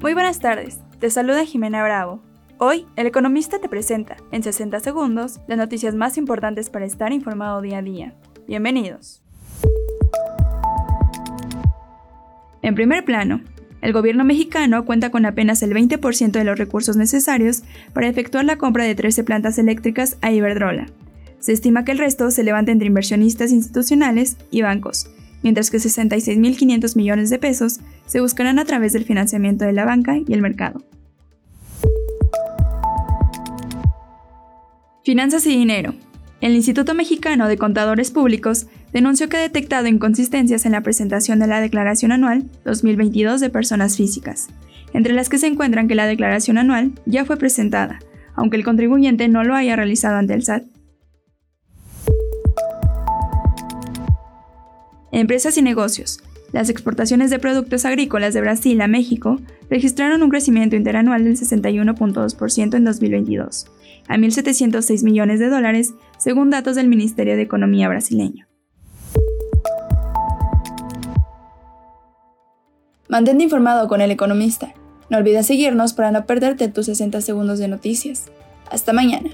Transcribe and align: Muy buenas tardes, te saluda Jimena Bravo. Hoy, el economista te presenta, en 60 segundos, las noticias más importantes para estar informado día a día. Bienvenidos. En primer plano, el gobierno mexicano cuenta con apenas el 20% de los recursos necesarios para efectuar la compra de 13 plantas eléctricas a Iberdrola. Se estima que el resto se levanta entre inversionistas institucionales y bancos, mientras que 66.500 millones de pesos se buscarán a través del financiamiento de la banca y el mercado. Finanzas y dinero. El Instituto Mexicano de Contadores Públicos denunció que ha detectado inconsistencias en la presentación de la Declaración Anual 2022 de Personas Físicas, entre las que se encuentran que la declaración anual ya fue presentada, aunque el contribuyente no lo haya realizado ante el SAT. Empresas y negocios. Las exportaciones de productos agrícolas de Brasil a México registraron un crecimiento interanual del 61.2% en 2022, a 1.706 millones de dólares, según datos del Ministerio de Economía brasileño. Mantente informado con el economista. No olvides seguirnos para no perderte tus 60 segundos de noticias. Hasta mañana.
Muy 0.00 0.12
buenas 0.12 0.40
tardes, 0.40 0.80
te 1.00 1.08
saluda 1.08 1.46
Jimena 1.46 1.82
Bravo. 1.82 2.20
Hoy, 2.58 2.84
el 2.96 3.06
economista 3.06 3.58
te 3.60 3.68
presenta, 3.68 4.16
en 4.30 4.42
60 4.42 4.78
segundos, 4.80 5.40
las 5.48 5.56
noticias 5.56 5.94
más 5.94 6.18
importantes 6.18 6.68
para 6.68 6.84
estar 6.84 7.14
informado 7.14 7.62
día 7.62 7.78
a 7.78 7.82
día. 7.82 8.14
Bienvenidos. 8.46 9.22
En 12.60 12.74
primer 12.74 13.06
plano, 13.06 13.40
el 13.80 13.94
gobierno 13.94 14.22
mexicano 14.24 14.84
cuenta 14.84 15.10
con 15.10 15.24
apenas 15.24 15.62
el 15.62 15.72
20% 15.72 16.30
de 16.30 16.44
los 16.44 16.58
recursos 16.58 16.96
necesarios 16.98 17.62
para 17.94 18.08
efectuar 18.08 18.44
la 18.44 18.58
compra 18.58 18.84
de 18.84 18.94
13 18.94 19.24
plantas 19.24 19.58
eléctricas 19.58 20.18
a 20.20 20.30
Iberdrola. 20.30 20.86
Se 21.38 21.52
estima 21.52 21.86
que 21.86 21.92
el 21.92 21.98
resto 21.98 22.30
se 22.30 22.44
levanta 22.44 22.70
entre 22.70 22.88
inversionistas 22.88 23.50
institucionales 23.50 24.36
y 24.50 24.60
bancos, 24.60 25.10
mientras 25.46 25.70
que 25.70 25.78
66.500 25.78 26.96
millones 26.96 27.30
de 27.30 27.38
pesos 27.38 27.78
se 28.04 28.20
buscarán 28.20 28.58
a 28.58 28.64
través 28.64 28.92
del 28.94 29.04
financiamiento 29.04 29.64
de 29.64 29.72
la 29.72 29.84
banca 29.84 30.16
y 30.18 30.32
el 30.32 30.42
mercado. 30.42 30.82
Finanzas 35.04 35.46
y 35.46 35.56
dinero. 35.56 35.94
El 36.40 36.56
Instituto 36.56 36.94
Mexicano 36.94 37.46
de 37.46 37.58
Contadores 37.58 38.10
Públicos 38.10 38.66
denunció 38.92 39.28
que 39.28 39.36
ha 39.36 39.40
detectado 39.40 39.86
inconsistencias 39.86 40.66
en 40.66 40.72
la 40.72 40.80
presentación 40.80 41.38
de 41.38 41.46
la 41.46 41.60
Declaración 41.60 42.10
Anual 42.10 42.50
2022 42.64 43.40
de 43.40 43.48
Personas 43.48 43.96
Físicas, 43.96 44.48
entre 44.94 45.14
las 45.14 45.28
que 45.28 45.38
se 45.38 45.46
encuentran 45.46 45.86
que 45.86 45.94
la 45.94 46.06
declaración 46.06 46.58
anual 46.58 46.90
ya 47.06 47.24
fue 47.24 47.36
presentada, 47.36 48.00
aunque 48.34 48.56
el 48.56 48.64
contribuyente 48.64 49.28
no 49.28 49.44
lo 49.44 49.54
haya 49.54 49.76
realizado 49.76 50.16
ante 50.16 50.34
el 50.34 50.42
SAT. 50.42 50.64
Empresas 55.12 55.56
y 55.56 55.62
negocios. 55.62 56.20
Las 56.52 56.68
exportaciones 56.68 57.30
de 57.30 57.38
productos 57.38 57.84
agrícolas 57.84 58.34
de 58.34 58.40
Brasil 58.40 58.80
a 58.80 58.88
México 58.88 59.38
registraron 59.70 60.22
un 60.22 60.30
crecimiento 60.30 60.76
interanual 60.76 61.24
del 61.24 61.36
61.2% 61.36 62.74
en 62.74 62.84
2022, 62.84 63.66
a 64.08 64.16
1.706 64.16 65.04
millones 65.04 65.38
de 65.38 65.48
dólares, 65.48 65.94
según 66.18 66.50
datos 66.50 66.76
del 66.76 66.88
Ministerio 66.88 67.36
de 67.36 67.42
Economía 67.42 67.88
brasileño. 67.88 68.46
Mantente 73.08 73.44
informado 73.44 73.86
con 73.86 74.00
el 74.00 74.10
economista. 74.10 74.74
No 75.08 75.18
olvides 75.18 75.46
seguirnos 75.46 75.92
para 75.92 76.10
no 76.10 76.26
perderte 76.26 76.68
tus 76.68 76.86
60 76.86 77.20
segundos 77.20 77.58
de 77.60 77.68
noticias. 77.68 78.26
Hasta 78.70 78.92
mañana. 78.92 79.30